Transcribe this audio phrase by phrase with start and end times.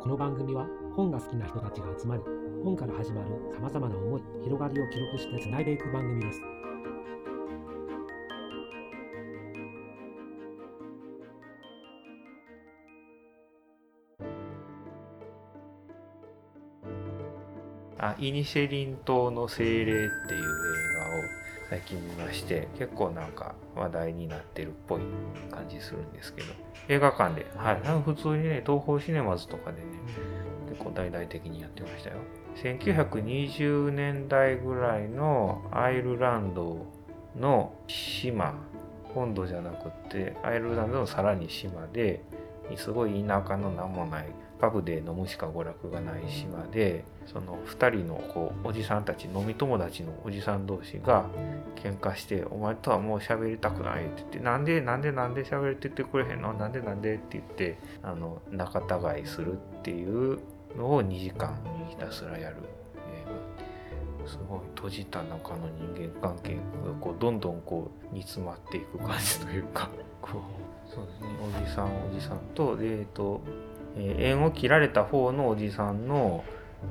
[0.00, 2.22] この番組は本が好きな人たちが集まり
[2.62, 6.40] 本から始まるさまざまな思い広がりを記録してつないでいく番組です。
[17.98, 20.06] あイニシェリン島の精霊っていう映
[20.98, 21.33] 画を
[21.74, 25.00] 最近見まして結構なんか話題になってるっぽい
[25.50, 26.52] 感じするんですけど
[26.86, 29.86] 映画館で、はい、なんか普通にね東宝シネマズとかでね
[30.68, 32.16] 結構大々的にやってましたよ。
[32.62, 36.86] 1920年代ぐらいのアイルランド
[37.36, 38.54] の島
[39.12, 42.22] 本土じゃなくてアイルランドのさらに島で
[42.76, 44.28] すごい田舎の名もない
[44.60, 51.26] パブで飲むしか娯楽がない島でその2人のこうおじさんたち飲み友達のおじさん同士が
[51.76, 56.52] 喧嘩して「お前とはもう喋りたくない」って言って「なんでなんでなんで喋れててくれへんの？
[56.54, 58.80] なんでなんで?」って言ってあの仲
[59.16, 60.38] 違いするっていう
[60.76, 61.56] のを2時間
[61.90, 62.56] ひたすらやる
[64.26, 66.60] すごい閉じた中の人間関係が
[67.00, 69.90] こうどんどんこう煮詰まっていく感じというか
[70.22, 71.26] こうそうですね
[71.62, 73.42] おじさんおじさんとでえっと
[73.96, 76.44] え縁を切られた方のおじさんの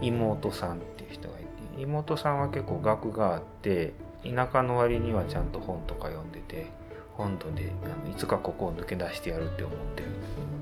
[0.00, 6.66] 妹さんっていう人がいて妹さんは結構学があって田舎の割にはちゃんと本とか読んでて
[7.14, 10.08] 本土であのいつかここを抜け出してやるって思ってる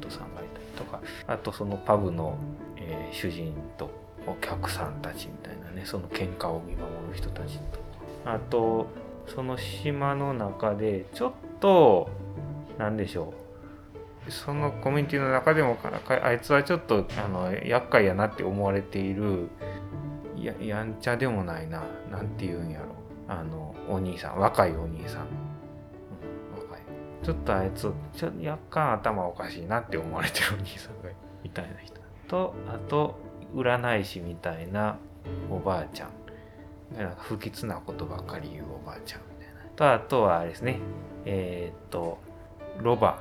[0.01, 2.37] 妹さんがいたりとかあとそのパブの、
[2.77, 3.91] えー主人と
[4.27, 7.78] お客さんたちみたいなねその喧嘩を見守る人たちと。
[8.25, 8.89] あと
[9.28, 12.11] その島の中でちょっと
[12.78, 13.45] なんでしょう。
[14.28, 15.77] そのコミュニティの中でも
[16.22, 19.48] あいつはちょっとあの厄介やなって思われている
[20.36, 22.86] ややんちゃでもないななんて言うんやろ。
[23.28, 25.27] あのお兄さん若いお兄さん、
[26.54, 26.82] うん、若い。
[27.24, 31.10] ちょっとあいつちょ若干頭おかしいなって思われてるお兄さんが
[31.42, 32.00] みたいな人。
[32.28, 33.19] とあと
[33.54, 34.98] 占い師みたいな
[35.50, 36.10] おばあちゃん。
[36.97, 39.70] なんか不吉なことばっかり言うおばあちゃんみたいな。
[39.75, 40.78] とあとはあれですね。
[41.25, 42.19] えーっと
[42.81, 43.19] ロバ。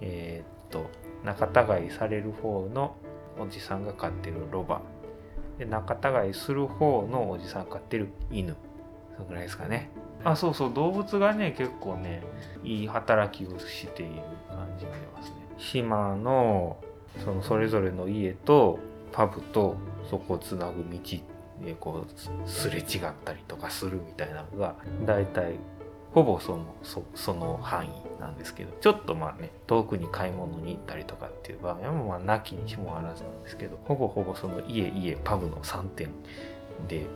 [0.00, 0.90] えーっと
[1.24, 2.96] 仲違いされる方の
[3.38, 4.80] おじさんが飼ってるロバ。
[5.58, 5.94] で仲
[6.24, 8.56] 違いする方のおじさんが飼ってる犬。
[9.14, 9.90] そのぐらいですかね。
[10.24, 12.22] あそうそう動物がね結構ね
[12.62, 15.36] いい働きをしている感じが出ますね。
[15.58, 16.78] 島の
[17.24, 18.78] そのそれぞれの家と
[19.12, 19.76] パブと
[20.08, 20.98] そこをつなぐ道
[21.64, 22.84] でこうすれ違っ
[23.24, 25.56] たりとかするみたいなのが大体
[26.12, 36.08] ほぼそのそその範囲なんですけどちょっとまあね遠くに買い物に行ったりとかっていう場合はまあなきにしもあらずなんですけどほぼほぼその家家パブの3点
[36.88, 37.06] で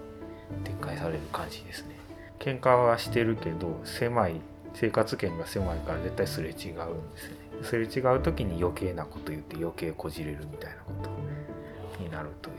[0.65, 1.97] 展開される感じですね。
[2.39, 4.41] 喧嘩はしてるけど狭い
[4.75, 7.37] 生活圏が狭いから絶対すれ違うんですね。
[7.63, 12.57] すれ違う時に余計なこと言って余計こじれるみたいなことになるという。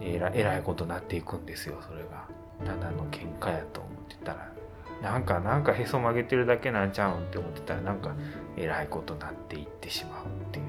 [0.00, 2.24] えらえらいことになっていくんですよそれが。
[2.64, 4.57] ただの喧嘩やと思ってたら。
[5.02, 8.14] なんかなんかへそ曲げてるだけなんちゃうんって思ってたらなんか
[8.56, 10.64] えらいことになっていってしまうっていう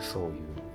[0.00, 0.30] そういう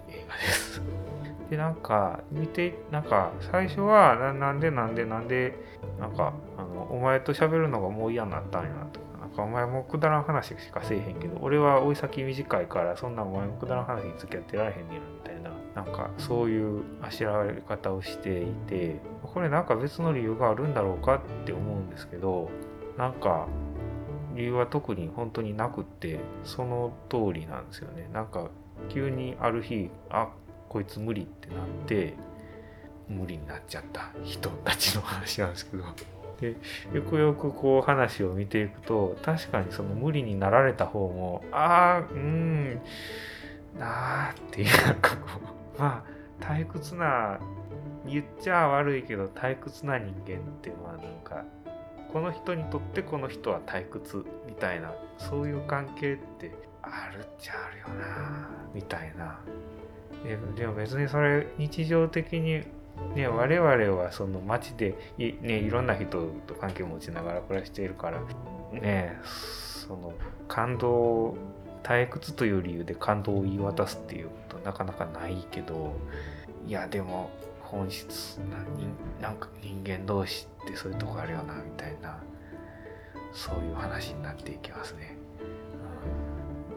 [0.09, 0.81] 映画です。
[1.49, 5.55] でなんか見てなんか最初はななんでなんでなんで
[5.99, 22.49] なんかあのお前と喋るのがもう嫌になったんやなとかなんかお前もくだらん話しかせえへんけど俺は追い先短いからそんなお前もくだらん話に付き合ってられへんねんみたいななんかそういうあしらわれ方をしていてこれなんか別の理由があるんだろうかって思うんですけど
[22.97, 23.47] なんか
[24.35, 28.09] 理由は特に本当になくってその通りなんですよね。
[28.13, 28.49] なんか
[28.89, 30.29] 急にある日あ
[30.69, 31.57] こいつ無理ってなっ
[31.87, 32.15] て
[33.07, 34.11] 無理になっちゃった。
[34.23, 35.83] 人たちの話なんですけど。
[36.39, 36.55] で
[36.93, 42.81] よくよくこう話を見ていくと確かにその無理になられた方もああうん
[43.79, 45.39] なあっていうなんかこ
[45.77, 47.39] うまあ退屈な
[48.05, 51.45] 言っちゃ悪いけど退屈な人間ってまあなんか
[52.15, 56.49] この人にとってこの人は退屈みたいなそういう関係って
[56.81, 59.41] あるっちゃあるよなみたいな。
[60.55, 62.63] でも別にそれ日常的に
[63.15, 66.05] ね我々はその街でい,、ね、いろんな人
[66.47, 68.21] と関係を持ちながら暮らしているから
[68.71, 70.13] ねその
[70.47, 71.35] 感動
[71.83, 75.97] 退屈という理由で感動を言い渡すっていうことなかなかないけど
[76.65, 77.29] いやでも
[77.75, 78.87] 本質な人
[79.21, 82.17] なんか人間同士ってそういうとこあるよなみたいな
[83.33, 85.17] そういう話になっていきますね、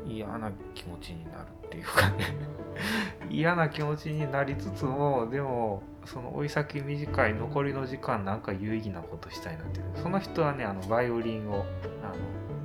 [0.05, 2.35] うん、嫌な気持ちになるっていうかね。
[3.31, 9.85] 嫌な気持ちになりつつもでもその追い先短い残りの時間なんか有意義なことしたいなっていう。
[9.95, 11.65] その人はねあのバイオリンを
[12.03, 12.15] あの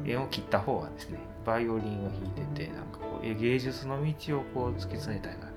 [0.06, 5.53] 縁を切った方はですねバイオリンを弾いててなんかこえ芸術の道をこう突き詰めたいな。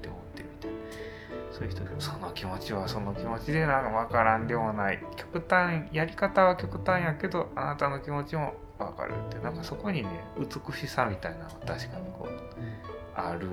[1.56, 5.02] そういう人その気持ちはその気持ちでなんか分からんでもない。
[5.16, 9.38] 極端やり方は極端やけどあなたの気持ちも分かるって。
[9.38, 13.48] なんかそこにね美しさみたいなのが確かにこうある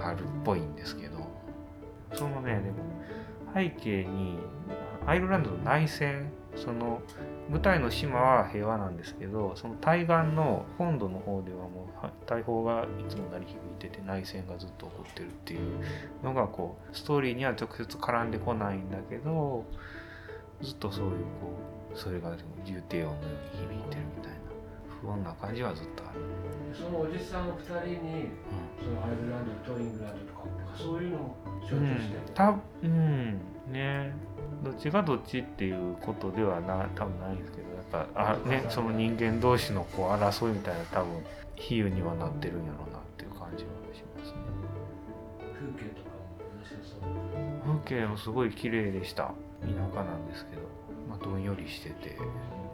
[0.00, 1.14] あるっぽいんですけど。
[2.12, 2.76] そのねでも
[3.52, 4.38] 背景に
[5.04, 7.02] アイルランドの内戦その
[7.50, 15.60] 舞台の島は平和なんですけどその対岸の本土の方ではもう大砲がいつも鳴り響いてて内戦がずっと起こってるっていう
[16.22, 19.64] のがこうストーリーには直接絡んでこないんだけど
[20.62, 21.16] ずっとそういうこ
[21.94, 24.38] うそれが重低音のように響いてるみたいな
[25.02, 26.20] 不穏な感じはずっとある。
[26.74, 28.30] そのおじさん2人に
[28.82, 30.44] そのアイルランドとイングランドとか
[30.76, 31.36] そういうのも
[31.70, 33.38] 象うん徴してる、たうん。
[33.70, 34.12] ね
[34.62, 41.24] どっちがどっちっていうことではな多分ないんですけどやっぱあ、ね、その人間同士のこう争いみたいな多分
[41.56, 44.38] 比喩にはなってるんやろうなっていう感じはしますね。
[45.54, 46.16] 風景とかも
[46.56, 47.80] 面白そう。
[47.84, 49.32] 風景もすごい綺麗でした。
[49.62, 50.62] 田舎なんですけど、
[51.08, 52.18] まあ、どんよりしてて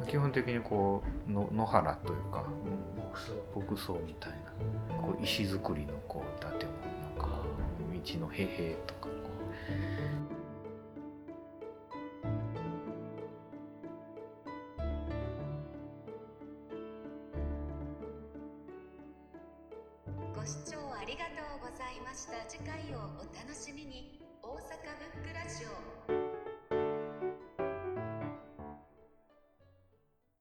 [0.09, 2.45] 基本的にこうの野原というか
[3.57, 3.93] 牧草。
[3.93, 7.43] みたいなこう石造りのこう建物なんか
[7.93, 9.09] 道のへへとかこ
[20.41, 22.33] ご視聴ありがとうございました。
[22.49, 24.19] 次回をお楽しみに。
[24.43, 24.57] 大阪
[25.13, 26.20] ブックラジオ。